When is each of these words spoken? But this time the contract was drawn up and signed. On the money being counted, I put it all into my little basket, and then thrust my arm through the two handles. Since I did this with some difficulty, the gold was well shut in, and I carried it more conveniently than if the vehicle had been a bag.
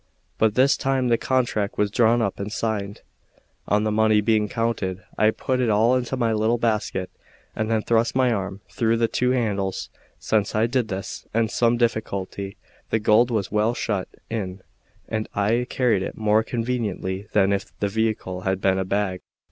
But 0.39 0.55
this 0.55 0.77
time 0.77 1.09
the 1.09 1.17
contract 1.19 1.77
was 1.77 1.91
drawn 1.91 2.23
up 2.23 2.39
and 2.39 2.51
signed. 2.51 3.01
On 3.67 3.83
the 3.83 3.91
money 3.91 4.19
being 4.19 4.49
counted, 4.49 5.03
I 5.15 5.29
put 5.29 5.59
it 5.59 5.69
all 5.69 5.95
into 5.95 6.17
my 6.17 6.33
little 6.33 6.57
basket, 6.57 7.11
and 7.55 7.69
then 7.69 7.83
thrust 7.83 8.15
my 8.15 8.31
arm 8.33 8.61
through 8.67 8.97
the 8.97 9.07
two 9.07 9.29
handles. 9.29 9.91
Since 10.17 10.55
I 10.55 10.65
did 10.65 10.87
this 10.87 11.27
with 11.35 11.51
some 11.51 11.77
difficulty, 11.77 12.57
the 12.89 12.97
gold 12.97 13.29
was 13.29 13.51
well 13.51 13.75
shut 13.75 14.07
in, 14.27 14.63
and 15.07 15.29
I 15.35 15.67
carried 15.69 16.01
it 16.01 16.17
more 16.17 16.41
conveniently 16.41 17.27
than 17.33 17.53
if 17.53 17.71
the 17.79 17.87
vehicle 17.87 18.41
had 18.41 18.59
been 18.59 18.79
a 18.79 18.85
bag. 18.85 19.21